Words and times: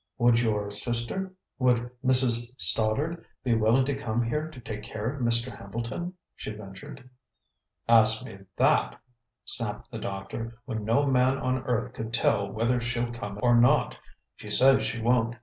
"Would 0.17 0.39
your 0.39 0.71
sister 0.71 1.31
would 1.59 1.91
Mrs. 2.03 2.47
Stoddard 2.57 3.23
be 3.43 3.53
willing 3.53 3.85
to 3.85 3.93
come 3.93 4.23
here 4.23 4.49
to 4.49 4.59
take 4.59 4.81
care 4.81 5.13
of 5.13 5.21
Mr. 5.21 5.55
Hambleton?" 5.55 6.15
she 6.35 6.53
ventured. 6.55 7.07
"Ask 7.87 8.25
me 8.25 8.39
that," 8.57 8.99
snapped 9.45 9.91
the 9.91 9.99
doctor, 9.99 10.57
"when 10.65 10.83
no 10.85 11.05
man 11.05 11.37
on 11.37 11.59
earth 11.65 11.93
could 11.93 12.15
tell 12.15 12.51
whether 12.51 12.81
she'll 12.81 13.11
come 13.13 13.37
or 13.43 13.61
not. 13.61 13.95
She 14.37 14.49
says 14.49 14.83
she 14.83 14.99
won't. 14.99 15.35